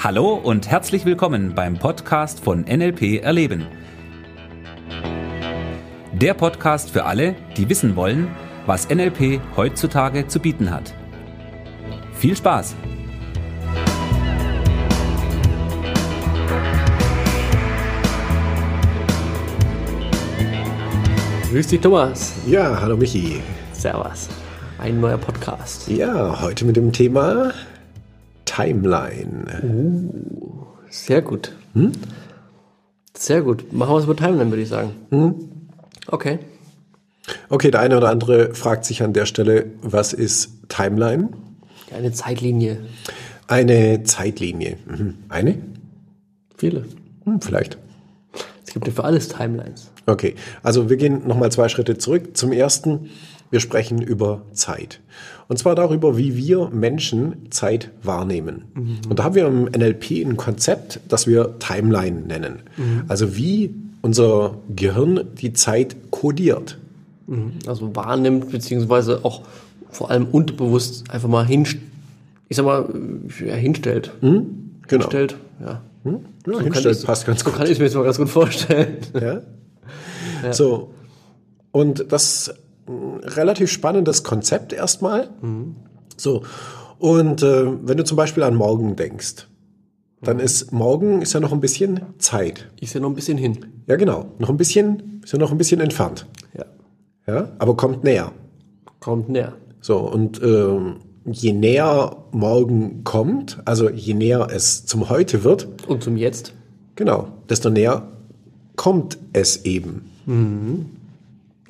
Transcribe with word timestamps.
Hallo 0.00 0.34
und 0.34 0.70
herzlich 0.70 1.04
willkommen 1.04 1.56
beim 1.56 1.76
Podcast 1.76 2.38
von 2.38 2.60
NLP 2.60 3.20
Erleben. 3.20 3.66
Der 6.12 6.34
Podcast 6.34 6.90
für 6.90 7.04
alle, 7.04 7.34
die 7.56 7.68
wissen 7.68 7.96
wollen, 7.96 8.28
was 8.64 8.88
NLP 8.88 9.40
heutzutage 9.56 10.28
zu 10.28 10.38
bieten 10.38 10.70
hat. 10.70 10.94
Viel 12.12 12.36
Spaß! 12.36 12.76
Grüß 21.50 21.66
dich, 21.66 21.80
Thomas. 21.80 22.34
Ja, 22.46 22.80
hallo 22.80 22.96
Michi. 22.96 23.42
Servus. 23.72 24.28
Ein 24.78 25.00
neuer 25.00 25.18
Podcast. 25.18 25.88
Ja, 25.88 26.40
heute 26.40 26.66
mit 26.66 26.76
dem 26.76 26.92
Thema 26.92 27.52
Timeline. 28.58 30.10
Sehr 30.90 31.22
gut. 31.22 31.52
Sehr 33.16 33.42
gut. 33.42 33.72
Machen 33.72 33.92
wir 33.92 33.98
es 33.98 34.04
über 34.04 34.16
Timeline, 34.16 34.50
würde 34.50 34.62
ich 34.62 34.68
sagen. 34.68 34.90
Okay. 36.08 36.40
Okay, 37.48 37.70
der 37.70 37.80
eine 37.80 37.96
oder 37.96 38.08
andere 38.08 38.54
fragt 38.54 38.84
sich 38.84 39.02
an 39.02 39.12
der 39.12 39.26
Stelle, 39.26 39.66
was 39.82 40.12
ist 40.12 40.50
Timeline? 40.68 41.28
Eine 41.94 42.12
Zeitlinie. 42.12 42.78
Eine 43.46 44.02
Zeitlinie. 44.02 44.76
Mhm. 44.86 45.14
Eine? 45.28 45.58
Viele. 46.56 46.84
Hm, 47.24 47.40
vielleicht. 47.40 47.78
Es 48.66 48.72
gibt 48.72 48.86
ja 48.86 48.92
für 48.92 49.04
alles 49.04 49.28
Timelines. 49.28 49.90
Okay, 50.06 50.34
also 50.62 50.90
wir 50.90 50.96
gehen 50.96 51.26
nochmal 51.28 51.52
zwei 51.52 51.68
Schritte 51.68 51.96
zurück. 51.96 52.36
Zum 52.36 52.52
ersten, 52.52 53.10
wir 53.50 53.60
sprechen 53.60 54.00
über 54.02 54.42
Zeit. 54.52 55.00
Und 55.48 55.58
zwar 55.58 55.74
darüber, 55.74 56.16
wie 56.18 56.36
wir 56.36 56.68
Menschen 56.68 57.50
Zeit 57.50 57.90
wahrnehmen. 58.02 58.64
Und 59.08 59.18
da 59.18 59.24
haben 59.24 59.34
wir 59.34 59.46
im 59.46 59.64
NLP 59.64 60.10
ein 60.24 60.36
Konzept, 60.36 61.00
das 61.08 61.26
wir 61.26 61.58
Timeline 61.58 62.20
nennen. 62.20 62.60
Also 63.08 63.36
wie 63.36 63.74
unser 64.02 64.56
Gehirn 64.74 65.20
die 65.40 65.52
Zeit 65.54 65.96
kodiert. 66.10 66.78
Also 67.66 67.94
wahrnimmt, 67.96 68.50
beziehungsweise 68.50 69.24
auch 69.24 69.42
vor 69.90 70.10
allem 70.10 70.26
unterbewusst 70.26 71.10
einfach 71.10 71.28
mal 71.28 71.46
hin, 71.46 71.66
ich 72.48 72.56
sag 72.56 72.64
mal, 72.66 72.86
ja, 73.44 73.54
hinstellt. 73.54 74.12
Genau. 74.20 74.56
Hinstellt, 74.88 75.36
ja. 75.60 75.82
Ja, 76.04 76.12
So 76.46 76.60
hinstellt 76.60 76.96
kann 76.98 77.06
passt 77.06 77.26
ganz 77.26 77.40
So 77.40 77.46
gut. 77.46 77.54
kann 77.58 77.70
ich 77.70 77.78
mir 77.78 77.86
jetzt 77.86 77.94
mal 77.94 78.04
ganz 78.04 78.18
gut 78.18 78.28
vorstellen. 78.28 78.98
Ja? 79.18 79.40
So. 80.52 80.94
Und 81.72 82.12
das 82.12 82.54
relativ 82.88 83.70
spannendes 83.70 84.24
Konzept 84.24 84.72
erstmal. 84.72 85.28
So. 86.16 86.42
Und 86.98 87.42
äh, 87.42 87.66
wenn 87.86 87.96
du 87.96 88.04
zum 88.04 88.16
Beispiel 88.16 88.42
an 88.42 88.54
morgen 88.56 88.96
denkst, 88.96 89.46
dann 90.20 90.40
ist 90.40 90.72
morgen 90.72 91.22
ist 91.22 91.32
ja 91.32 91.38
noch 91.40 91.52
ein 91.52 91.60
bisschen 91.60 92.00
Zeit. 92.18 92.68
Ich 92.80 92.90
sehe 92.90 93.00
noch 93.00 93.08
ein 93.08 93.14
bisschen 93.14 93.38
hin. 93.38 93.58
Ja, 93.86 93.94
genau. 93.96 94.26
Noch 94.38 94.48
ein 94.50 94.56
bisschen, 94.56 95.20
ist 95.22 95.32
ja 95.32 95.38
noch 95.38 95.52
ein 95.52 95.58
bisschen 95.58 95.80
entfernt. 95.80 96.26
Ja. 96.56 96.64
Ja, 97.32 97.48
aber 97.58 97.76
kommt 97.76 98.02
näher. 98.02 98.32
Kommt 98.98 99.28
näher. 99.28 99.52
So, 99.80 99.98
und 99.98 100.42
ähm, 100.42 100.96
je 101.24 101.52
näher 101.52 102.16
morgen 102.32 103.04
kommt, 103.04 103.58
also 103.64 103.88
je 103.90 104.14
näher 104.14 104.48
es 104.50 104.86
zum 104.86 105.08
Heute 105.08 105.44
wird, 105.44 105.68
Und 105.86 106.02
zum 106.02 106.16
Jetzt. 106.16 106.52
genau, 106.96 107.28
desto 107.48 107.70
näher 107.70 108.08
kommt 108.74 109.18
es 109.32 109.64
eben. 109.64 110.10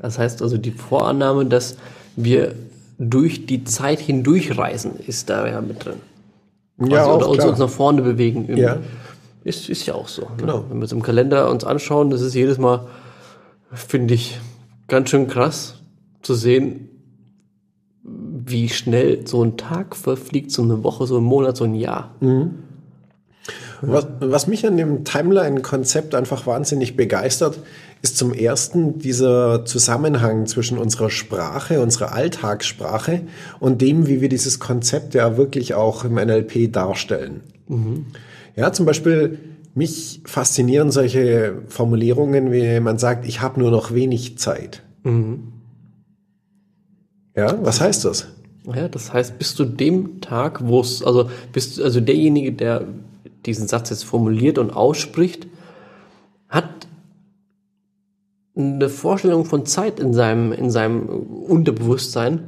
Das 0.01 0.19
heißt 0.19 0.43
also, 0.43 0.59
die 0.59 0.71
Vorannahme, 0.71 1.47
dass 1.47 1.77
wir 2.17 2.55
durch 2.99 3.47
die 3.47 3.65
Zeit 3.65 4.01
hindurchreisen, 4.01 4.93
ist 5.07 5.31
da 5.31 5.47
ja 5.47 5.61
mit 5.61 5.85
drin. 5.85 5.95
Ja, 6.81 6.99
also, 7.01 7.11
auch 7.11 7.17
oder 7.17 7.29
uns, 7.31 7.45
uns 7.45 7.59
nach 7.59 7.69
vorne 7.71 8.03
bewegen. 8.03 8.47
Im- 8.47 8.57
Ja. 8.59 8.79
Ist, 9.45 9.69
ist 9.69 9.87
ja 9.87 9.95
auch 9.95 10.09
so. 10.09 10.23
Ne? 10.23 10.29
Genau. 10.39 10.65
Wenn 10.69 10.79
wir 10.79 10.85
es 10.85 10.93
im 10.93 11.03
Kalender 11.03 11.51
uns 11.51 11.65
anschauen, 11.65 12.11
das 12.11 12.21
ist 12.21 12.35
jedes 12.35 12.59
Mal, 12.59 12.87
finde 13.73 14.15
ich, 14.15 14.39
ganz 14.89 15.11
schön 15.11 15.27
krass 15.29 15.75
zu 16.23 16.35
sehen, 16.35 16.89
wie 18.03 18.69
schnell 18.69 19.27
so 19.27 19.43
ein 19.43 19.57
Tag 19.57 19.95
verfliegt, 19.97 20.51
so 20.51 20.63
eine 20.63 20.83
Woche, 20.85 21.07
so 21.07 21.19
ein 21.19 21.25
Monat, 21.25 21.57
so 21.57 21.65
ein 21.65 21.75
Jahr. 21.75 22.11
Was, 23.81 24.07
was 24.21 24.47
mich 24.47 24.67
an 24.67 24.77
dem 24.77 25.05
Timeline-Konzept 25.05 26.15
einfach 26.15 26.47
wahnsinnig 26.47 26.97
begeistert, 26.97 27.59
ist 28.03 28.17
zum 28.17 28.33
ersten 28.33 28.99
dieser 28.99 29.65
Zusammenhang 29.65 30.47
zwischen 30.47 30.79
unserer 30.79 31.11
Sprache, 31.11 31.81
unserer 31.81 32.13
Alltagssprache 32.13 33.23
und 33.61 33.81
dem, 33.81 34.07
wie 34.07 34.21
wir 34.21 34.29
dieses 34.29 34.61
Konzept 34.61 35.15
ja 35.15 35.37
wirklich 35.37 35.75
auch 35.75 36.05
im 36.05 36.15
NLP 36.15 36.73
darstellen. 36.73 37.43
Ja, 38.57 38.73
zum 38.73 38.87
Beispiel, 38.87 39.39
mich 39.75 40.23
faszinieren 40.25 40.91
solche 40.91 41.63
Formulierungen, 41.69 42.53
wie 42.53 42.81
man 42.81 42.99
sagt, 42.99 43.27
ich 43.27 43.41
habe 43.41 43.61
nur 43.61 43.71
noch 43.71 43.93
wenig 43.93 44.39
Zeit. 44.39 44.83
Ja, 47.35 47.59
was 47.63 47.81
heißt 47.81 48.05
das? 48.05 48.29
Ja, 48.65 48.89
das 48.89 49.13
heißt, 49.13 49.39
bis 49.39 49.55
zu 49.55 49.65
dem 49.65 50.21
Tag, 50.21 50.67
wo 50.67 50.81
es, 50.81 51.03
also 51.03 51.31
bist 51.53 51.81
also 51.81 52.01
derjenige, 52.01 52.53
der 52.53 52.85
diesen 53.47 53.69
Satz 53.69 53.91
jetzt 53.91 54.05
formuliert 54.05 54.59
und 54.59 54.71
ausspricht, 54.71 55.47
hat 56.49 56.87
eine 58.57 58.89
Vorstellung 58.89 59.45
von 59.45 59.67
Zeit 59.67 60.01
in 60.01 60.13
seinem, 60.13 60.53
in 60.53 60.71
seinem 60.71 61.09
Unterbewusstsein, 61.09 62.41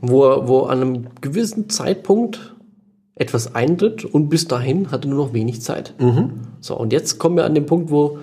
wo, 0.00 0.24
er, 0.24 0.46
wo 0.48 0.60
an 0.62 0.80
einem 0.80 1.06
gewissen 1.20 1.68
Zeitpunkt 1.70 2.54
etwas 3.14 3.54
eintritt 3.54 4.04
und 4.04 4.28
bis 4.28 4.46
dahin 4.48 4.90
hat 4.90 5.04
er 5.04 5.10
nur 5.10 5.26
noch 5.26 5.32
wenig 5.32 5.62
Zeit. 5.62 5.94
So, 6.60 6.76
und 6.78 6.92
jetzt 6.92 7.18
kommen 7.18 7.36
wir 7.36 7.44
an 7.44 7.54
den 7.54 7.66
Punkt, 7.66 7.90
wo 7.90 8.18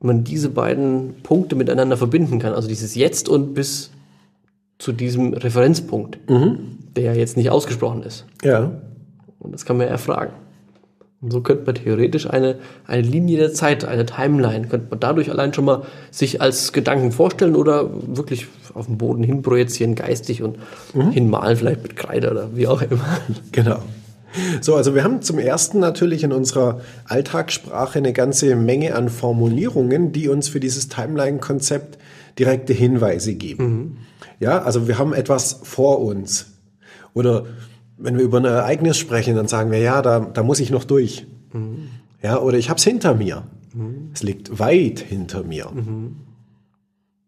man 0.00 0.24
diese 0.24 0.48
beiden 0.50 1.14
Punkte 1.22 1.54
miteinander 1.56 1.96
verbinden 1.96 2.38
kann. 2.38 2.54
Also 2.54 2.68
dieses 2.68 2.94
Jetzt 2.94 3.28
und 3.28 3.54
bis 3.54 3.90
zu 4.78 4.92
diesem 4.92 5.32
Referenzpunkt, 5.32 6.18
der 6.96 7.04
ja 7.04 7.12
jetzt 7.14 7.36
nicht 7.36 7.50
ausgesprochen 7.50 8.02
ist. 8.02 8.26
Ja, 8.42 8.72
Und 9.38 9.52
das 9.52 9.64
kann 9.64 9.76
man 9.76 9.86
ja 9.86 9.92
erfragen. 9.92 10.32
Und 11.22 11.30
so 11.30 11.40
könnte 11.40 11.64
man 11.66 11.76
theoretisch 11.76 12.28
eine, 12.28 12.56
eine 12.84 13.02
Linie 13.02 13.38
der 13.38 13.54
Zeit, 13.54 13.84
eine 13.84 14.04
Timeline, 14.04 14.66
könnte 14.66 14.88
man 14.90 14.98
dadurch 14.98 15.30
allein 15.30 15.54
schon 15.54 15.64
mal 15.64 15.82
sich 16.10 16.40
als 16.40 16.72
Gedanken 16.72 17.12
vorstellen 17.12 17.54
oder 17.54 17.90
wirklich 17.92 18.48
auf 18.74 18.86
den 18.86 18.98
Boden 18.98 19.22
hin 19.22 19.40
projizieren, 19.40 19.94
geistig 19.94 20.42
und 20.42 20.58
hinmalen, 21.12 21.56
vielleicht 21.56 21.82
mit 21.84 21.94
Kreide 21.94 22.32
oder 22.32 22.48
wie 22.54 22.66
auch 22.66 22.82
immer. 22.82 23.20
Genau. 23.52 23.78
So, 24.62 24.76
also 24.76 24.94
wir 24.94 25.04
haben 25.04 25.20
zum 25.20 25.38
ersten 25.38 25.78
natürlich 25.78 26.24
in 26.24 26.32
unserer 26.32 26.80
Alltagssprache 27.04 27.98
eine 27.98 28.14
ganze 28.14 28.56
Menge 28.56 28.94
an 28.94 29.10
Formulierungen, 29.10 30.12
die 30.12 30.28
uns 30.28 30.48
für 30.48 30.58
dieses 30.58 30.88
Timeline-Konzept 30.88 31.98
direkte 32.38 32.72
Hinweise 32.72 33.34
geben. 33.34 33.98
Ja, 34.40 34.62
also 34.62 34.88
wir 34.88 34.98
haben 34.98 35.12
etwas 35.12 35.60
vor 35.62 36.00
uns. 36.00 36.46
Oder 37.14 37.44
wenn 38.02 38.18
wir 38.18 38.24
über 38.24 38.38
ein 38.38 38.44
Ereignis 38.44 38.98
sprechen, 38.98 39.36
dann 39.36 39.48
sagen 39.48 39.70
wir, 39.70 39.78
ja, 39.78 40.02
da, 40.02 40.20
da 40.20 40.42
muss 40.42 40.60
ich 40.60 40.70
noch 40.70 40.84
durch. 40.84 41.26
Ja, 42.22 42.38
oder 42.38 42.58
ich 42.58 42.70
habe 42.70 42.78
es 42.78 42.84
hinter 42.84 43.14
mir. 43.14 43.44
Es 44.12 44.22
liegt 44.22 44.58
weit 44.58 45.00
hinter 45.00 45.44
mir. 45.44 45.70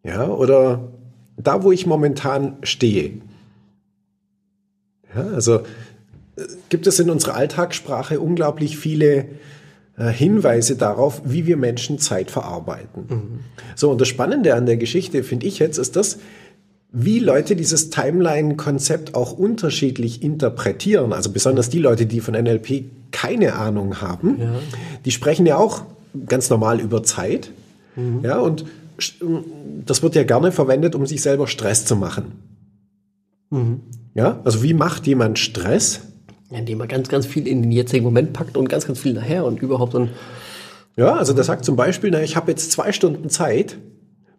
Ja, 0.02 0.28
oder 0.28 0.92
da, 1.36 1.62
wo 1.62 1.72
ich 1.72 1.86
momentan 1.86 2.56
stehe. 2.62 3.22
Ja, 5.14 5.26
also 5.28 5.60
gibt 6.68 6.86
es 6.86 6.98
in 6.98 7.10
unserer 7.10 7.34
Alltagssprache 7.34 8.20
unglaublich 8.20 8.76
viele 8.76 9.26
äh, 9.96 10.08
Hinweise 10.10 10.76
darauf, 10.76 11.22
wie 11.24 11.46
wir 11.46 11.56
Menschen 11.56 11.98
Zeit 11.98 12.30
verarbeiten. 12.30 13.44
So, 13.76 13.90
und 13.90 14.00
das 14.00 14.08
Spannende 14.08 14.54
an 14.54 14.66
der 14.66 14.76
Geschichte, 14.76 15.22
finde 15.22 15.46
ich 15.46 15.60
jetzt, 15.60 15.78
ist 15.78 15.94
das, 15.96 16.18
wie 16.96 17.18
Leute 17.18 17.56
dieses 17.56 17.90
Timeline-Konzept 17.90 19.14
auch 19.16 19.32
unterschiedlich 19.32 20.22
interpretieren. 20.22 21.12
Also 21.12 21.30
besonders 21.30 21.68
die 21.68 21.80
Leute, 21.80 22.06
die 22.06 22.20
von 22.20 22.34
NLP 22.34 22.84
keine 23.10 23.54
Ahnung 23.54 24.00
haben, 24.00 24.38
die 25.04 25.10
sprechen 25.10 25.44
ja 25.44 25.56
auch 25.56 25.82
ganz 26.28 26.50
normal 26.50 26.80
über 26.80 27.02
Zeit. 27.02 27.50
Ja, 28.22 28.38
und 28.38 28.64
sch- 28.98 29.14
das 29.84 30.02
wird 30.02 30.14
ja 30.14 30.22
gerne 30.22 30.52
verwendet, 30.52 30.94
um 30.94 31.04
sich 31.06 31.20
selber 31.22 31.46
Stress 31.48 31.84
zu 31.84 31.96
machen. 31.96 32.32
Ja, 34.14 34.40
also 34.44 34.62
wie 34.62 34.74
macht 34.74 35.06
jemand 35.06 35.38
Stress? 35.38 36.00
Indem 36.50 36.78
man 36.78 36.88
ganz, 36.88 37.08
ganz 37.08 37.26
viel 37.26 37.46
in 37.48 37.62
den 37.62 37.72
jetzigen 37.72 38.04
Moment 38.04 38.32
packt 38.32 38.56
und 38.56 38.68
ganz, 38.68 38.86
ganz 38.86 38.98
viel 39.00 39.12
nachher 39.14 39.44
und 39.44 39.60
überhaupt 39.62 39.94
und 39.94 40.10
Ja, 40.96 41.14
also 41.16 41.32
der 41.32 41.42
sagt 41.44 41.64
zum 41.64 41.74
Beispiel, 41.76 42.10
na, 42.12 42.22
ich 42.22 42.36
habe 42.36 42.50
jetzt 42.52 42.70
zwei 42.70 42.92
Stunden 42.92 43.28
Zeit, 43.30 43.76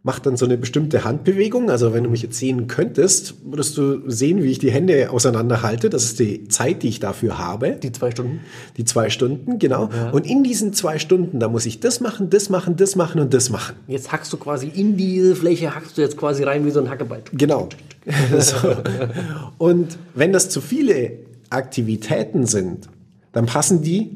macht 0.05 0.27
dann 0.27 0.37
so 0.37 0.45
eine 0.45 0.55
bestimmte 0.55 1.03
Handbewegung. 1.03 1.71
Also 1.71 1.91
wenn 1.91 2.03
du 2.03 2.11
mich 2.11 2.21
jetzt 2.21 2.37
sehen 2.37 2.67
könntest, 2.67 3.33
würdest 3.43 3.75
du 3.75 4.07
sehen, 4.07 4.43
wie 4.43 4.51
ich 4.51 4.59
die 4.59 4.69
Hände 4.69 5.09
auseinanderhalte. 5.09 5.89
Das 5.89 6.03
ist 6.03 6.19
die 6.19 6.47
Zeit, 6.47 6.83
die 6.83 6.89
ich 6.89 6.99
dafür 6.99 7.39
habe. 7.39 7.71
die 7.81 7.91
zwei 7.91 8.11
Stunden. 8.11 8.41
Die 8.77 8.85
zwei 8.85 9.09
Stunden, 9.09 9.57
genau. 9.57 9.89
Und 10.11 10.27
in 10.27 10.43
diesen 10.43 10.73
zwei 10.73 10.99
Stunden, 10.99 11.39
da 11.39 11.49
muss 11.49 11.65
ich 11.65 11.79
das 11.79 12.01
machen, 12.01 12.29
das 12.29 12.49
machen, 12.49 12.75
das 12.77 12.95
machen 12.95 13.19
und 13.19 13.33
das 13.33 13.49
machen. 13.49 13.77
Jetzt 13.87 14.11
hackst 14.11 14.31
du 14.31 14.37
quasi 14.37 14.67
in 14.67 14.95
diese 14.95 15.35
Fläche, 15.35 15.73
hackst 15.73 15.97
du 15.97 16.03
jetzt 16.03 16.17
quasi 16.17 16.43
rein 16.43 16.63
wie 16.67 16.69
so 16.69 16.81
ein 16.81 16.89
Hackeball. 16.91 17.23
Genau. 17.33 17.69
so. 18.37 18.75
Und 19.57 19.97
wenn 20.13 20.31
das 20.31 20.49
zu 20.49 20.61
viele 20.61 21.13
Aktivitäten 21.49 22.45
sind, 22.45 22.89
dann 23.31 23.47
passen 23.47 23.81
die 23.81 24.11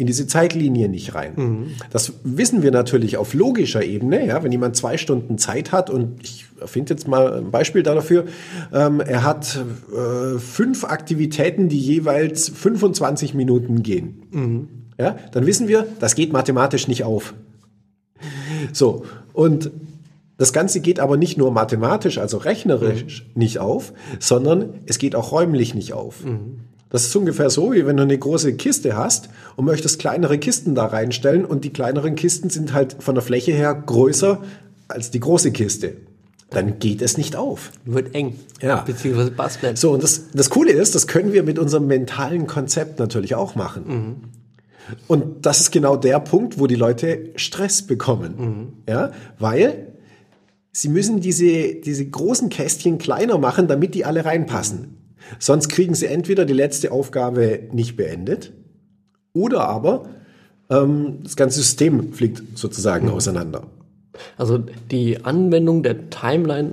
in 0.00 0.06
diese 0.06 0.26
Zeitlinie 0.26 0.88
nicht 0.88 1.14
rein. 1.14 1.34
Das 1.90 2.14
wissen 2.24 2.62
wir 2.62 2.70
natürlich 2.70 3.18
auf 3.18 3.34
logischer 3.34 3.84
Ebene. 3.84 4.26
Ja, 4.26 4.42
wenn 4.42 4.50
jemand 4.50 4.74
zwei 4.74 4.96
Stunden 4.96 5.36
Zeit 5.36 5.72
hat 5.72 5.90
und 5.90 6.22
ich 6.22 6.46
finde 6.64 6.94
jetzt 6.94 7.06
mal 7.06 7.34
ein 7.34 7.50
Beispiel 7.50 7.82
dafür, 7.82 8.24
ähm, 8.72 9.00
er 9.00 9.24
hat 9.24 9.62
äh, 9.92 10.38
fünf 10.38 10.84
Aktivitäten, 10.84 11.68
die 11.68 11.78
jeweils 11.78 12.48
25 12.48 13.34
Minuten 13.34 13.82
gehen. 13.82 14.22
Ja, 14.98 15.18
dann 15.32 15.44
wissen 15.46 15.68
wir, 15.68 15.86
das 15.98 16.14
geht 16.14 16.32
mathematisch 16.32 16.88
nicht 16.88 17.04
auf. 17.04 17.34
So, 18.72 19.04
und 19.34 19.70
das 20.38 20.54
Ganze 20.54 20.80
geht 20.80 20.98
aber 20.98 21.18
nicht 21.18 21.36
nur 21.36 21.50
mathematisch, 21.50 22.16
also 22.16 22.38
rechnerisch 22.38 23.26
nicht 23.34 23.58
auf, 23.58 23.92
sondern 24.18 24.80
es 24.86 24.98
geht 24.98 25.14
auch 25.14 25.30
räumlich 25.32 25.74
nicht 25.74 25.92
auf. 25.92 26.24
Das 26.90 27.04
ist 27.04 27.14
ungefähr 27.14 27.50
so, 27.50 27.72
wie 27.72 27.86
wenn 27.86 27.96
du 27.96 28.02
eine 28.02 28.18
große 28.18 28.54
Kiste 28.54 28.96
hast 28.96 29.28
und 29.56 29.64
möchtest 29.64 30.00
kleinere 30.00 30.38
Kisten 30.38 30.74
da 30.74 30.86
reinstellen 30.86 31.44
und 31.44 31.64
die 31.64 31.72
kleineren 31.72 32.16
Kisten 32.16 32.50
sind 32.50 32.72
halt 32.72 32.96
von 32.98 33.14
der 33.14 33.22
Fläche 33.22 33.52
her 33.52 33.74
größer 33.74 34.42
als 34.88 35.10
die 35.10 35.20
große 35.20 35.52
Kiste. 35.52 35.96
Dann 36.50 36.80
geht 36.80 37.00
es 37.00 37.16
nicht 37.16 37.36
auf. 37.36 37.70
Wird 37.84 38.12
eng. 38.14 38.34
Ja. 38.60 38.82
Beziehungsweise 38.82 39.30
passt 39.30 39.62
nicht. 39.62 39.78
So, 39.78 39.92
und 39.92 40.02
das, 40.02 40.24
das 40.34 40.50
Coole 40.50 40.72
ist, 40.72 40.96
das 40.96 41.06
können 41.06 41.32
wir 41.32 41.44
mit 41.44 41.60
unserem 41.60 41.86
mentalen 41.86 42.48
Konzept 42.48 42.98
natürlich 42.98 43.36
auch 43.36 43.54
machen. 43.54 44.32
Und 45.06 45.46
das 45.46 45.60
ist 45.60 45.70
genau 45.70 45.96
der 45.96 46.18
Punkt, 46.18 46.58
wo 46.58 46.66
die 46.66 46.74
Leute 46.74 47.30
Stress 47.36 47.82
bekommen. 47.82 48.82
Ja, 48.88 49.12
weil 49.38 49.94
sie 50.72 50.88
müssen 50.88 51.20
diese, 51.20 51.74
diese 51.74 52.04
großen 52.04 52.48
Kästchen 52.48 52.98
kleiner 52.98 53.38
machen, 53.38 53.68
damit 53.68 53.94
die 53.94 54.04
alle 54.04 54.24
reinpassen. 54.24 54.96
Sonst 55.38 55.68
kriegen 55.68 55.94
sie 55.94 56.06
entweder 56.06 56.44
die 56.44 56.52
letzte 56.52 56.92
Aufgabe 56.92 57.60
nicht 57.72 57.96
beendet 57.96 58.52
oder 59.32 59.68
aber 59.68 60.08
ähm, 60.68 61.18
das 61.22 61.36
ganze 61.36 61.60
System 61.60 62.12
fliegt 62.12 62.58
sozusagen 62.58 63.08
auseinander. 63.10 63.64
Also 64.36 64.58
die 64.90 65.24
Anwendung 65.24 65.82
der 65.82 66.10
Timeline 66.10 66.72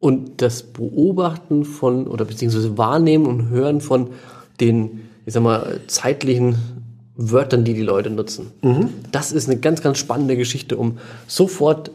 und 0.00 0.42
das 0.42 0.62
Beobachten 0.62 1.64
von 1.64 2.06
oder 2.06 2.24
beziehungsweise 2.24 2.76
Wahrnehmen 2.76 3.26
und 3.26 3.48
Hören 3.48 3.80
von 3.80 4.08
den, 4.60 5.08
ich 5.24 5.32
sag 5.32 5.42
mal, 5.42 5.80
zeitlichen 5.86 6.56
Wörtern, 7.16 7.64
die 7.64 7.74
die 7.74 7.82
Leute 7.82 8.10
nutzen. 8.10 8.50
Das 9.12 9.32
ist 9.32 9.48
eine 9.48 9.58
ganz, 9.60 9.80
ganz 9.80 9.98
spannende 9.98 10.36
Geschichte, 10.36 10.76
um 10.76 10.98
sofort 11.26 11.90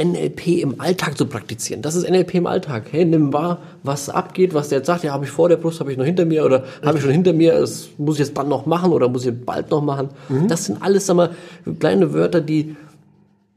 NLP 0.00 0.62
im 0.62 0.80
Alltag 0.80 1.18
zu 1.18 1.26
praktizieren. 1.26 1.82
Das 1.82 1.94
ist 1.94 2.08
NLP 2.08 2.34
im 2.36 2.46
Alltag. 2.46 2.84
Hey, 2.90 3.04
nimm 3.04 3.32
wahr, 3.32 3.58
was 3.82 4.08
abgeht, 4.08 4.54
was 4.54 4.68
der 4.68 4.78
jetzt 4.78 4.86
sagt. 4.86 5.04
Ja, 5.04 5.12
habe 5.12 5.24
ich 5.24 5.30
vor 5.30 5.48
der 5.48 5.56
Brust, 5.56 5.80
habe 5.80 5.92
ich 5.92 5.98
noch 5.98 6.04
hinter 6.04 6.24
mir 6.24 6.44
oder 6.44 6.64
habe 6.84 6.98
ich 6.98 7.04
schon 7.04 7.12
hinter 7.12 7.32
mir, 7.32 7.58
das 7.58 7.88
muss 7.98 8.16
ich 8.16 8.20
jetzt 8.20 8.34
bald 8.34 8.48
noch 8.48 8.66
machen 8.66 8.92
oder 8.92 9.08
muss 9.08 9.26
ich 9.26 9.34
bald 9.44 9.70
noch 9.70 9.82
machen. 9.82 10.08
Das 10.48 10.64
sind 10.64 10.82
alles, 10.82 11.06
sag 11.06 11.16
mal, 11.16 11.30
kleine 11.78 12.12
Wörter, 12.12 12.40
die 12.40 12.76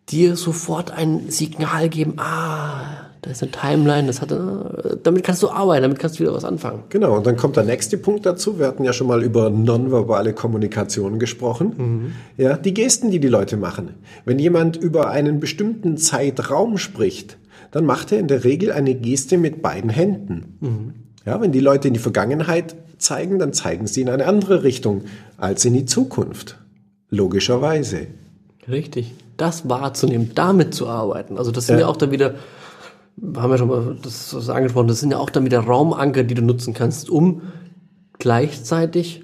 dir 0.09 0.35
sofort 0.35 0.91
ein 0.91 1.29
Signal 1.29 1.89
geben. 1.89 2.13
Ah, 2.17 3.04
da 3.25 3.31
ist 3.31 3.41
eine 3.41 3.51
Timeline, 3.51 4.07
das 4.07 4.21
hat, 4.21 4.31
äh, 4.31 4.97
damit 5.03 5.23
kannst 5.23 5.41
du 5.43 5.49
arbeiten, 5.49 5.81
damit 5.81 5.99
kannst 5.99 6.17
du 6.17 6.23
wieder 6.23 6.33
was 6.33 6.45
anfangen. 6.45 6.83
Genau, 6.89 7.17
und 7.17 7.25
dann 7.25 7.35
kommt 7.35 7.57
der 7.57 7.63
nächste 7.63 7.97
Punkt 7.97 8.25
dazu. 8.25 8.59
Wir 8.59 8.67
hatten 8.67 8.83
ja 8.83 8.93
schon 8.93 9.07
mal 9.07 9.23
über 9.23 9.49
nonverbale 9.49 10.33
Kommunikation 10.33 11.19
gesprochen. 11.19 12.13
Ja, 12.37 12.55
die 12.55 12.73
Gesten, 12.73 13.09
die 13.11 13.19
die 13.19 13.27
Leute 13.27 13.57
machen. 13.57 13.89
Wenn 14.23 14.39
jemand 14.39 14.77
über 14.77 15.09
einen 15.09 15.39
bestimmten 15.39 15.97
Zeitraum 15.97 16.77
spricht, 16.77 17.37
dann 17.71 17.85
macht 17.85 18.11
er 18.11 18.19
in 18.19 18.27
der 18.27 18.43
Regel 18.45 18.71
eine 18.71 18.93
Geste 18.95 19.37
mit 19.37 19.61
beiden 19.61 19.89
Händen. 19.89 20.93
Ja, 21.25 21.41
wenn 21.41 21.51
die 21.51 21.59
Leute 21.59 21.87
in 21.87 21.93
die 21.95 21.99
Vergangenheit 21.99 22.75
zeigen, 22.99 23.39
dann 23.39 23.51
zeigen 23.51 23.87
sie 23.87 24.01
in 24.01 24.09
eine 24.09 24.25
andere 24.27 24.63
Richtung 24.63 25.01
als 25.37 25.65
in 25.65 25.73
die 25.73 25.85
Zukunft. 25.85 26.57
Logischerweise. 27.09 28.07
Richtig. 28.69 29.13
Das 29.37 29.67
wahrzunehmen, 29.67 30.31
damit 30.35 30.73
zu 30.73 30.87
arbeiten. 30.87 31.37
Also 31.37 31.51
das 31.51 31.67
sind 31.67 31.75
ja, 31.75 31.81
Ja. 31.81 31.87
auch 31.87 31.97
dann 31.97 32.11
wieder, 32.11 32.35
haben 33.35 33.49
wir 33.49 33.57
schon 33.57 33.67
mal 33.69 33.95
das, 34.01 34.49
angesprochen, 34.49 34.87
das 34.87 34.99
sind 34.99 35.11
ja 35.11 35.17
auch 35.17 35.29
dann 35.29 35.45
wieder 35.45 35.59
Raumanker, 35.59 36.23
die 36.23 36.35
du 36.35 36.41
nutzen 36.41 36.73
kannst, 36.73 37.09
um 37.09 37.41
gleichzeitig 38.19 39.23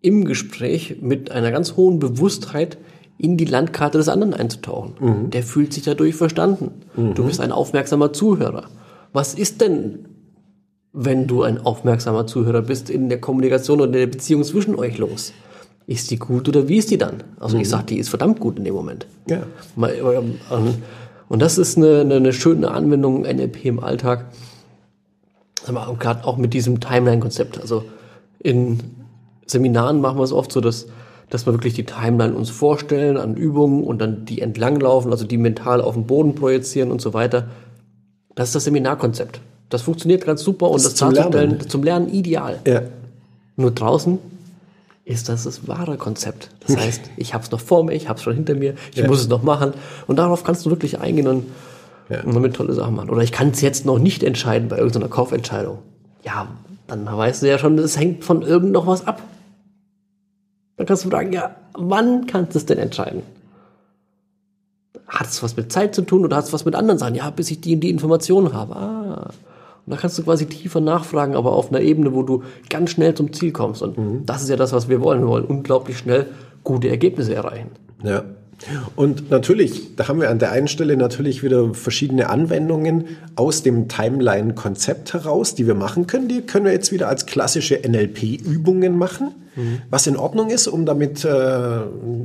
im 0.00 0.24
Gespräch 0.24 0.98
mit 1.00 1.30
einer 1.30 1.50
ganz 1.50 1.76
hohen 1.76 1.98
Bewusstheit 1.98 2.78
in 3.18 3.36
die 3.36 3.44
Landkarte 3.44 3.98
des 3.98 4.08
anderen 4.08 4.32
einzutauchen. 4.32 4.94
Der 5.30 5.42
fühlt 5.42 5.72
sich 5.72 5.82
dadurch 5.82 6.14
verstanden. 6.14 6.70
Du 7.14 7.24
bist 7.24 7.40
ein 7.40 7.52
aufmerksamer 7.52 8.12
Zuhörer. 8.12 8.68
Was 9.12 9.34
ist 9.34 9.60
denn, 9.60 10.06
wenn 10.92 11.26
du 11.26 11.42
ein 11.42 11.58
aufmerksamer 11.58 12.26
Zuhörer 12.26 12.62
bist, 12.62 12.90
in 12.90 13.08
der 13.08 13.20
Kommunikation 13.20 13.80
und 13.80 13.88
in 13.88 13.92
der 14.00 14.06
Beziehung 14.06 14.44
zwischen 14.44 14.76
euch 14.76 14.98
los? 14.98 15.32
Ist 15.86 16.10
die 16.10 16.18
gut 16.18 16.48
oder 16.48 16.68
wie 16.68 16.76
ist 16.76 16.90
die 16.90 16.98
dann? 16.98 17.24
Also 17.40 17.56
ich 17.58 17.68
sag, 17.68 17.86
die 17.86 17.98
ist 17.98 18.10
verdammt 18.10 18.40
gut 18.40 18.58
in 18.58 18.64
dem 18.64 18.74
Moment. 18.74 19.06
Ja. 19.28 19.42
Mal, 19.74 19.94
ähm, 19.94 20.74
Und 21.28 21.40
das 21.40 21.58
ist 21.58 21.76
eine, 21.76 22.00
eine, 22.00 22.14
eine 22.16 22.32
schöne 22.32 22.70
Anwendung 22.70 23.22
NLP 23.22 23.66
im 23.66 23.80
Alltag. 23.80 24.26
Gerade 25.98 26.24
auch 26.24 26.38
mit 26.38 26.54
diesem 26.54 26.80
Timeline-Konzept. 26.80 27.60
Also 27.60 27.84
in 28.38 28.80
Seminaren 29.46 30.00
machen 30.00 30.18
wir 30.18 30.24
es 30.24 30.32
oft 30.32 30.50
so, 30.50 30.60
dass, 30.60 30.86
dass 31.28 31.46
wir 31.46 31.52
wirklich 31.52 31.74
die 31.74 31.84
Timeline 31.84 32.34
uns 32.34 32.48
vorstellen 32.48 33.18
an 33.18 33.36
Übungen 33.36 33.84
und 33.84 34.00
dann 34.00 34.24
die 34.24 34.40
entlanglaufen, 34.40 35.10
also 35.12 35.26
die 35.26 35.36
mental 35.36 35.82
auf 35.82 35.94
den 35.94 36.06
Boden 36.06 36.34
projizieren 36.34 36.90
und 36.90 37.02
so 37.02 37.12
weiter. 37.12 37.48
Das 38.34 38.48
ist 38.48 38.54
das 38.54 38.64
Seminarkonzept. 38.64 39.40
Das 39.68 39.82
funktioniert 39.82 40.24
ganz 40.24 40.42
super 40.42 40.70
und 40.70 40.76
Das 40.76 40.84
das, 40.84 40.94
zum 40.94 41.12
darzustellen 41.12 41.50
Lernen. 41.50 41.68
zum 41.68 41.82
Lernen 41.82 42.08
ideal. 42.08 42.60
Ja. 42.66 42.82
Nur 43.56 43.72
draußen 43.72 44.18
ist 45.08 45.28
das 45.30 45.44
das 45.44 45.66
wahre 45.66 45.96
Konzept. 45.96 46.50
Das 46.66 46.76
heißt, 46.76 47.00
ich 47.16 47.32
habe 47.32 47.42
es 47.42 47.50
noch 47.50 47.60
vor 47.60 47.82
mir, 47.84 47.92
ich 47.94 48.08
habe 48.08 48.18
es 48.18 48.22
schon 48.22 48.34
hinter 48.34 48.54
mir, 48.54 48.74
ich 48.92 48.98
Ja. 48.98 49.06
muss 49.06 49.20
es 49.20 49.28
noch 49.28 49.42
machen. 49.42 49.72
Und 50.06 50.16
darauf 50.18 50.44
kannst 50.44 50.66
du 50.66 50.70
wirklich 50.70 51.00
eingehen 51.00 51.26
und, 51.28 51.46
Ja. 52.10 52.22
und 52.24 52.34
damit 52.34 52.54
tolle 52.54 52.74
Sachen 52.74 52.94
machen. 52.94 53.08
Oder 53.10 53.22
ich 53.22 53.32
kann 53.32 53.48
es 53.50 53.60
jetzt 53.62 53.86
noch 53.86 53.98
nicht 53.98 54.22
entscheiden 54.22 54.68
bei 54.68 54.76
irgendeiner 54.76 55.08
Kaufentscheidung. 55.08 55.78
Ja, 56.24 56.48
dann 56.88 57.06
weißt 57.06 57.42
du 57.42 57.48
ja 57.48 57.58
schon, 57.58 57.78
es 57.78 57.98
hängt 57.98 58.22
von 58.24 58.42
irgend 58.42 58.72
noch 58.72 58.86
was 58.86 59.06
ab. 59.06 59.22
Dann 60.76 60.86
kannst 60.86 61.04
du 61.06 61.10
fragen, 61.10 61.32
ja, 61.32 61.56
wann 61.74 62.26
kannst 62.26 62.54
du 62.54 62.58
es 62.58 62.66
denn 62.66 62.78
entscheiden? 62.78 63.22
Hat 65.06 65.26
es 65.28 65.42
was 65.42 65.56
mit 65.56 65.72
Zeit 65.72 65.94
zu 65.94 66.02
tun 66.02 66.24
oder 66.24 66.36
hat 66.36 66.44
es 66.44 66.52
was 66.52 66.66
mit 66.66 66.74
anderen 66.74 66.98
Sachen? 66.98 67.14
Ja, 67.14 67.30
bis 67.30 67.50
ich 67.50 67.62
die 67.62 67.74
und 67.74 67.80
die 67.80 67.88
Informationen 67.90 68.52
habe. 68.52 68.76
Ah. 68.76 69.30
Und 69.88 69.94
da 69.94 69.96
kannst 69.96 70.18
du 70.18 70.22
quasi 70.22 70.44
tiefer 70.44 70.82
nachfragen, 70.82 71.34
aber 71.34 71.52
auf 71.52 71.70
einer 71.70 71.80
Ebene, 71.80 72.14
wo 72.14 72.22
du 72.22 72.42
ganz 72.68 72.90
schnell 72.90 73.14
zum 73.14 73.32
Ziel 73.32 73.52
kommst. 73.52 73.80
Und 73.80 74.26
das 74.26 74.42
ist 74.42 74.50
ja 74.50 74.56
das, 74.56 74.74
was 74.74 74.90
wir 74.90 75.00
wollen. 75.00 75.22
Wir 75.22 75.28
wollen 75.28 75.46
unglaublich 75.46 75.96
schnell 75.96 76.26
gute 76.62 76.90
Ergebnisse 76.90 77.34
erreichen. 77.34 77.70
Ja. 78.04 78.22
Und 78.96 79.30
natürlich, 79.30 79.96
da 79.96 80.08
haben 80.08 80.20
wir 80.20 80.28
an 80.28 80.40
der 80.40 80.52
einen 80.52 80.68
Stelle 80.68 80.98
natürlich 80.98 81.42
wieder 81.42 81.72
verschiedene 81.72 82.28
Anwendungen 82.28 83.06
aus 83.34 83.62
dem 83.62 83.88
Timeline-Konzept 83.88 85.14
heraus, 85.14 85.54
die 85.54 85.66
wir 85.66 85.74
machen 85.74 86.06
können. 86.06 86.28
Die 86.28 86.42
können 86.42 86.66
wir 86.66 86.72
jetzt 86.72 86.92
wieder 86.92 87.08
als 87.08 87.24
klassische 87.24 87.80
NLP-Übungen 87.88 88.98
machen, 88.98 89.30
was 89.88 90.06
in 90.06 90.18
Ordnung 90.18 90.50
ist, 90.50 90.68
um 90.68 90.84
damit 90.84 91.24
äh, 91.24 91.28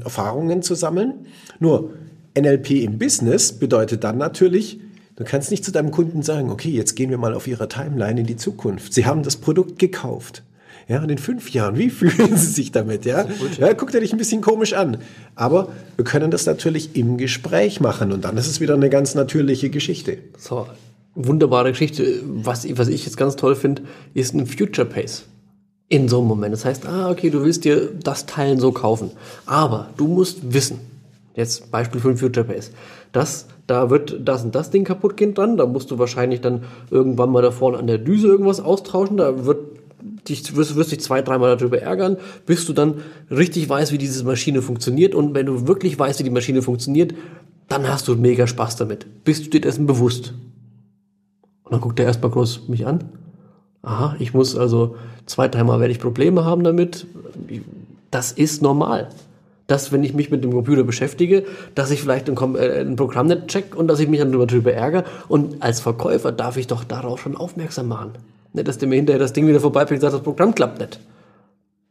Erfahrungen 0.03 0.63
zu 0.63 0.75
sammeln. 0.75 1.13
Nur 1.59 1.91
NLP 2.37 2.71
im 2.71 2.97
Business 2.97 3.53
bedeutet 3.53 4.03
dann 4.03 4.17
natürlich, 4.17 4.81
du 5.15 5.23
kannst 5.23 5.51
nicht 5.51 5.63
zu 5.63 5.71
deinem 5.71 5.91
Kunden 5.91 6.23
sagen, 6.23 6.49
okay, 6.49 6.69
jetzt 6.69 6.95
gehen 6.95 7.09
wir 7.09 7.17
mal 7.17 7.33
auf 7.33 7.47
ihrer 7.47 7.69
Timeline 7.69 8.19
in 8.19 8.25
die 8.25 8.37
Zukunft. 8.37 8.93
Sie 8.93 9.05
haben 9.05 9.23
das 9.23 9.37
Produkt 9.37 9.79
gekauft. 9.79 10.43
Ja, 10.87 11.01
und 11.01 11.09
in 11.09 11.17
fünf 11.17 11.51
Jahren, 11.51 11.77
wie 11.77 11.89
fühlen 11.89 12.35
Sie 12.35 12.51
sich 12.51 12.71
damit? 12.71 13.05
Ja, 13.05 13.25
ja 13.57 13.73
guckt 13.73 13.93
er 13.93 14.01
dich 14.01 14.11
ein 14.11 14.17
bisschen 14.17 14.41
komisch 14.41 14.73
an. 14.73 14.97
Aber 15.35 15.69
wir 15.95 16.05
können 16.05 16.31
das 16.31 16.45
natürlich 16.45 16.95
im 16.95 17.17
Gespräch 17.17 17.79
machen 17.79 18.11
und 18.11 18.25
dann 18.25 18.37
ist 18.37 18.47
es 18.47 18.59
wieder 18.59 18.73
eine 18.73 18.89
ganz 18.89 19.15
natürliche 19.15 19.69
Geschichte. 19.69 20.17
So, 20.37 20.67
wunderbare 21.15 21.71
Geschichte. 21.71 22.21
Was, 22.23 22.67
was 22.77 22.87
ich 22.87 23.05
jetzt 23.05 23.17
ganz 23.17 23.35
toll 23.35 23.55
finde, 23.55 23.83
ist 24.13 24.33
ein 24.33 24.45
Future 24.45 24.87
Pace. 24.87 25.25
In 25.89 26.09
so 26.09 26.19
einem 26.19 26.27
Moment. 26.27 26.53
Das 26.53 26.65
heißt, 26.65 26.85
ah, 26.87 27.11
okay, 27.11 27.29
du 27.29 27.43
willst 27.43 27.65
dir 27.65 27.91
das 28.03 28.25
Teilen 28.25 28.59
so 28.59 28.71
kaufen. 28.71 29.11
Aber 29.45 29.89
du 29.97 30.07
musst 30.07 30.53
wissen, 30.53 30.79
jetzt 31.35 31.71
Beispiel 31.71 32.01
für 32.01 32.09
ein 32.09 32.17
Future 32.17 32.45
Pace, 32.45 32.71
dass 33.11 33.47
da 33.67 33.89
wird 33.89 34.19
das 34.23 34.43
und 34.43 34.53
das 34.55 34.71
Ding 34.71 34.83
kaputt 34.83 35.17
gehen 35.17 35.33
dran, 35.33 35.57
da 35.57 35.65
musst 35.65 35.89
du 35.91 35.97
wahrscheinlich 35.97 36.41
dann 36.41 36.63
irgendwann 36.91 37.31
mal 37.31 37.41
da 37.41 37.51
vorne 37.51 37.77
an 37.77 37.87
der 37.87 37.97
Düse 37.97 38.27
irgendwas 38.27 38.59
austauschen, 38.59 39.17
da 39.17 39.45
wird 39.45 39.59
dich, 40.27 40.55
wirst, 40.55 40.75
wirst 40.75 40.91
dich 40.91 40.99
zwei, 40.99 41.21
dreimal 41.21 41.55
darüber 41.55 41.81
ärgern, 41.81 42.17
bis 42.45 42.65
du 42.65 42.73
dann 42.73 42.95
richtig 43.31 43.69
weißt, 43.69 43.91
wie 43.91 43.97
diese 43.97 44.23
Maschine 44.25 44.61
funktioniert 44.61 45.15
und 45.15 45.33
wenn 45.33 45.45
du 45.45 45.67
wirklich 45.67 45.97
weißt, 45.97 46.19
wie 46.19 46.23
die 46.23 46.29
Maschine 46.29 46.61
funktioniert, 46.61 47.13
dann 47.69 47.87
hast 47.87 48.07
du 48.07 48.15
mega 48.15 48.47
Spaß 48.47 48.75
damit. 48.75 49.23
Bist 49.23 49.45
du 49.45 49.49
dir 49.49 49.61
dessen 49.61 49.85
bewusst? 49.85 50.33
Und 51.63 51.71
dann 51.71 51.81
guckt 51.81 51.99
er 51.99 52.05
erstmal 52.05 52.31
groß 52.31 52.67
mich 52.67 52.85
an. 52.85 53.05
Aha, 53.81 54.15
ich 54.19 54.33
muss 54.33 54.55
also 54.55 54.95
zwei, 55.25 55.47
dreimal 55.47 55.79
werde 55.79 55.91
ich 55.91 55.99
Probleme 55.99 56.45
haben 56.45 56.63
damit. 56.63 57.07
Das 58.11 58.31
ist 58.31 58.61
normal. 58.61 59.09
Dass, 59.73 59.91
wenn 59.91 60.03
ich 60.03 60.13
mich 60.13 60.29
mit 60.29 60.43
dem 60.43 60.51
Computer 60.51 60.83
beschäftige, 60.83 61.45
dass 61.73 61.89
ich 61.89 61.99
vielleicht 61.99 62.29
ein, 62.29 62.55
äh, 62.55 62.81
ein 62.81 62.95
Programm 62.95 63.25
nicht 63.25 63.47
check 63.47 63.75
und 63.75 63.87
dass 63.87 63.99
ich 63.99 64.07
mich 64.07 64.19
dann 64.19 64.31
darüber, 64.31 64.71
ärgere. 64.71 65.03
Und 65.27 65.63
als 65.63 65.79
Verkäufer 65.79 66.31
darf 66.31 66.57
ich 66.57 66.67
doch 66.67 66.83
darauf 66.83 67.21
schon 67.21 67.35
aufmerksam 67.35 67.87
machen. 67.87 68.11
Nicht, 68.53 68.67
dass 68.67 68.77
der 68.77 68.87
mir 68.87 68.97
hinterher 68.97 69.19
das 69.19 69.33
Ding 69.33 69.47
wieder 69.47 69.59
vorbeibringt 69.59 70.03
und 70.03 70.11
sagt, 70.11 70.13
das 70.13 70.23
Programm 70.23 70.53
klappt 70.53 70.79
nicht. 70.79 70.99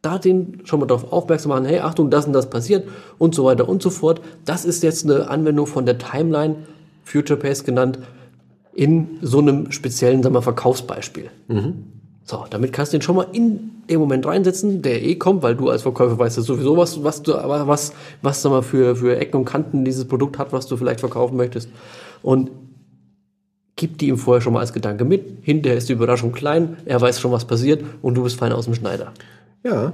da 0.02 0.18
den 0.18 0.60
schon 0.64 0.80
mal 0.80 0.86
darauf 0.86 1.12
aufmerksam 1.12 1.50
machen, 1.50 1.64
hey, 1.64 1.80
Achtung, 1.80 2.10
das 2.10 2.26
und 2.26 2.32
das 2.32 2.50
passiert 2.50 2.88
und 3.18 3.34
so 3.34 3.44
weiter 3.44 3.68
und 3.68 3.82
so 3.82 3.90
fort. 3.90 4.20
Das 4.44 4.64
ist 4.64 4.82
jetzt 4.82 5.04
eine 5.04 5.28
Anwendung 5.28 5.66
von 5.66 5.84
der 5.86 5.98
Timeline, 5.98 6.56
Future 7.04 7.38
Pace 7.38 7.64
genannt, 7.64 7.98
in 8.74 9.18
so 9.22 9.38
einem 9.38 9.70
speziellen, 9.72 10.22
sagen 10.22 10.34
wir, 10.34 10.42
Verkaufsbeispiel. 10.42 11.30
Mhm. 11.48 11.84
So, 12.24 12.44
damit 12.48 12.72
kannst 12.72 12.92
du 12.92 12.98
den 12.98 13.02
schon 13.02 13.16
mal 13.16 13.26
in 13.32 13.70
den 13.90 13.98
Moment 13.98 14.24
reinsetzen, 14.26 14.80
der 14.80 15.02
eh 15.02 15.16
kommt, 15.16 15.42
weil 15.42 15.56
du 15.56 15.68
als 15.68 15.82
Verkäufer 15.82 16.18
weißt 16.18 16.36
ja 16.36 16.42
sowieso, 16.42 16.76
was, 16.76 17.02
was 17.02 17.22
du, 17.22 17.32
was, 17.32 17.92
was 18.22 18.42
sag 18.42 18.50
mal, 18.50 18.62
für, 18.62 18.94
für 18.94 19.16
Ecken 19.16 19.38
und 19.38 19.44
Kanten 19.44 19.84
dieses 19.84 20.06
Produkt 20.06 20.38
hat, 20.38 20.52
was 20.52 20.66
du 20.66 20.76
vielleicht 20.76 21.00
verkaufen 21.00 21.36
möchtest. 21.36 21.68
Und 22.22 22.50
gib 23.76 23.98
die 23.98 24.08
ihm 24.08 24.18
vorher 24.18 24.40
schon 24.40 24.52
mal 24.52 24.60
als 24.60 24.72
Gedanke 24.72 25.04
mit. 25.04 25.38
Hinterher 25.42 25.76
ist 25.76 25.88
die 25.88 25.94
Überraschung 25.94 26.32
klein, 26.32 26.76
er 26.84 27.00
weiß 27.00 27.20
schon, 27.20 27.32
was 27.32 27.44
passiert 27.44 27.84
und 28.02 28.14
du 28.14 28.22
bist 28.22 28.38
fein 28.38 28.52
aus 28.52 28.66
dem 28.66 28.74
Schneider. 28.74 29.12
Ja. 29.64 29.92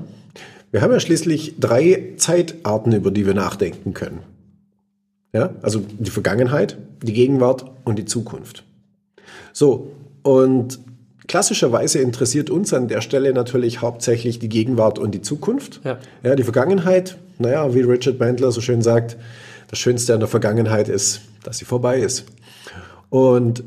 Wir 0.70 0.82
haben 0.82 0.92
ja 0.92 1.00
schließlich 1.00 1.54
drei 1.58 2.12
Zeitarten, 2.18 2.92
über 2.92 3.10
die 3.10 3.24
wir 3.24 3.32
nachdenken 3.32 3.94
können. 3.94 4.20
Ja, 5.32 5.50
also 5.62 5.80
die 5.98 6.10
Vergangenheit, 6.10 6.76
die 7.02 7.14
Gegenwart 7.14 7.64
und 7.84 7.98
die 7.98 8.04
Zukunft. 8.04 8.64
So, 9.52 9.92
und 10.22 10.78
klassischerweise 11.28 12.00
interessiert 12.00 12.50
uns 12.50 12.74
an 12.74 12.88
der 12.88 13.00
Stelle 13.00 13.32
natürlich 13.32 13.80
hauptsächlich 13.80 14.38
die 14.38 14.48
Gegenwart 14.48 14.98
und 14.98 15.12
die 15.14 15.22
Zukunft. 15.22 15.80
Ja. 15.84 15.98
ja, 16.24 16.34
die 16.34 16.42
Vergangenheit, 16.42 17.18
naja, 17.38 17.72
wie 17.74 17.82
Richard 17.82 18.18
Bandler 18.18 18.50
so 18.50 18.60
schön 18.60 18.82
sagt, 18.82 19.16
das 19.68 19.78
Schönste 19.78 20.14
an 20.14 20.20
der 20.20 20.28
Vergangenheit 20.28 20.88
ist, 20.88 21.20
dass 21.44 21.58
sie 21.58 21.64
vorbei 21.64 21.98
ist. 21.98 22.24
Und 23.10 23.62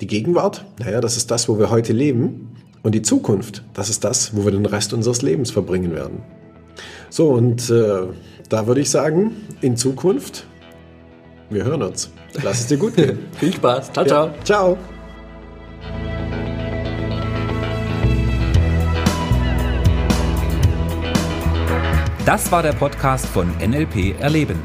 die 0.00 0.06
Gegenwart, 0.06 0.64
naja, 0.80 1.00
das 1.00 1.16
ist 1.16 1.30
das, 1.30 1.48
wo 1.48 1.58
wir 1.58 1.70
heute 1.70 1.92
leben. 1.92 2.52
Und 2.82 2.94
die 2.94 3.02
Zukunft, 3.02 3.62
das 3.74 3.88
ist 3.90 4.04
das, 4.04 4.34
wo 4.34 4.44
wir 4.44 4.52
den 4.52 4.66
Rest 4.66 4.92
unseres 4.92 5.22
Lebens 5.22 5.50
verbringen 5.50 5.94
werden. 5.94 6.22
So, 7.10 7.30
und 7.30 7.68
äh, 7.70 8.02
da 8.48 8.66
würde 8.66 8.80
ich 8.80 8.90
sagen, 8.90 9.32
in 9.60 9.76
Zukunft, 9.76 10.46
wir 11.50 11.64
hören 11.64 11.82
uns. 11.82 12.10
Lass 12.42 12.60
es 12.60 12.66
dir 12.66 12.76
gut 12.76 12.96
gehen. 12.96 13.18
Viel 13.38 13.52
Spaß. 13.52 13.92
Ciao, 13.92 14.04
ciao. 14.04 14.26
Ja, 14.26 14.44
ciao. 14.44 14.78
Das 22.26 22.50
war 22.50 22.64
der 22.64 22.72
Podcast 22.72 23.24
von 23.24 23.48
NLP 23.64 24.20
Erleben. 24.20 24.60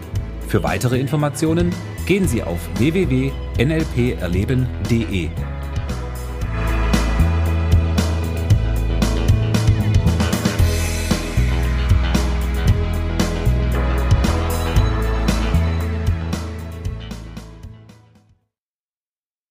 Für 0.47 0.63
weitere 0.63 0.99
Informationen 0.99 1.71
gehen 2.07 2.27
Sie 2.27 2.41
auf 2.41 2.57
www.nlperleben.de. 2.79 5.29